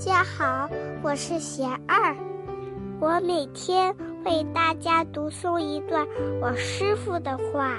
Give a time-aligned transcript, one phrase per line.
[0.00, 0.70] 大家好，
[1.02, 2.16] 我是贤二，
[2.98, 3.94] 我每天
[4.24, 6.08] 为大家读诵一段
[6.40, 7.78] 我师傅的话，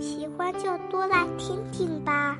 [0.00, 2.38] 喜欢就多来听听吧。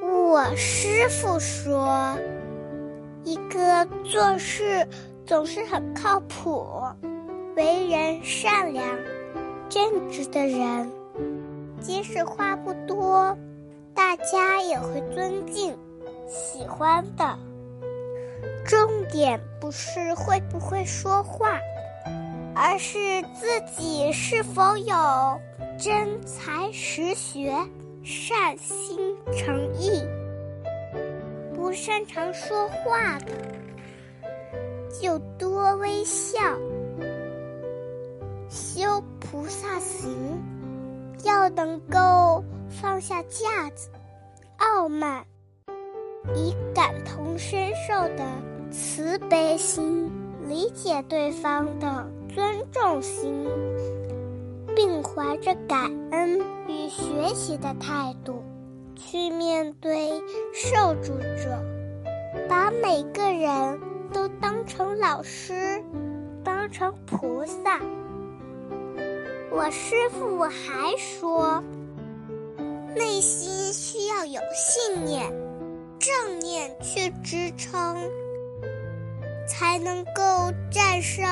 [0.00, 2.16] 我师傅说，
[3.24, 4.86] 一个做事
[5.26, 6.64] 总是很靠谱、
[7.56, 8.86] 为人善良、
[9.68, 10.88] 正直的人，
[11.80, 13.36] 即使话不多，
[13.94, 15.76] 大家也会尊敬。
[16.30, 17.36] 喜欢的
[18.64, 21.58] 重点不是会不会说话，
[22.54, 22.98] 而是
[23.34, 24.94] 自己是否有
[25.76, 27.52] 真才实学、
[28.04, 30.02] 善心诚意。
[31.52, 33.32] 不擅长说话的，
[35.00, 36.38] 就多微笑，
[38.48, 40.40] 修菩萨行，
[41.24, 43.90] 要能够放下架子、
[44.58, 45.24] 傲慢。
[46.34, 48.24] 以感同身受的
[48.70, 50.10] 慈悲心，
[50.48, 53.46] 理解对方的尊重心，
[54.76, 58.42] 并怀着感恩与学习的态度，
[58.94, 60.10] 去面对
[60.54, 61.58] 受助者，
[62.48, 63.80] 把每个人
[64.12, 65.82] 都当成老师，
[66.44, 67.80] 当成菩萨。
[69.52, 71.62] 我师傅还说，
[72.94, 75.49] 内心需要有信念。
[76.10, 77.96] 正念去支撑，
[79.46, 81.24] 才能够战胜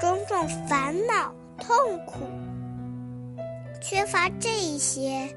[0.00, 2.18] 种种烦恼痛苦。
[3.80, 5.32] 缺乏这一些，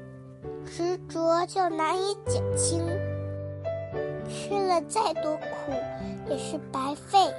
[0.66, 2.84] 执着就难以减轻。
[4.28, 5.72] 吃了再多苦，
[6.28, 7.32] 也是白费。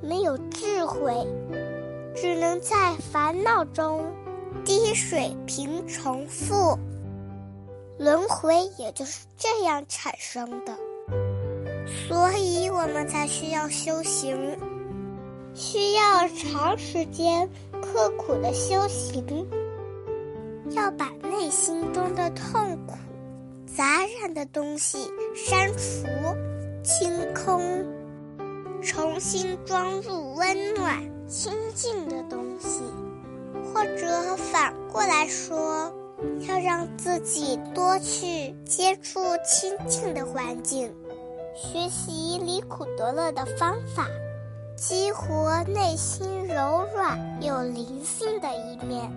[0.00, 1.14] 没有智慧，
[2.16, 4.04] 只能在烦恼中
[4.64, 6.76] 滴水平重复。
[8.02, 10.76] 轮回也就是这样产生的，
[11.86, 14.58] 所以我们才需要修行，
[15.54, 17.48] 需要长时间
[17.80, 19.46] 刻苦的修行，
[20.70, 22.96] 要把内心中的痛苦、
[23.72, 26.04] 杂染的东西删除、
[26.82, 27.86] 清空，
[28.82, 32.80] 重新装入温暖、清净的东西，
[33.72, 35.94] 或者反过来说。
[36.82, 40.92] 让自己多去接触清净的环境，
[41.54, 44.08] 学习离苦得乐的方法，
[44.74, 49.08] 激活内心柔软有灵性的一面，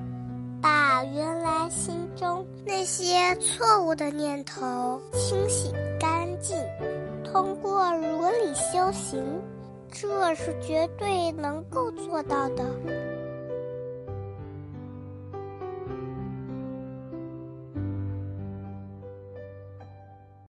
[0.62, 6.56] 把原来心中那些错误的念头清洗干净。
[7.24, 9.42] 通过如理修行，
[9.92, 12.64] 这是绝对能够做到的。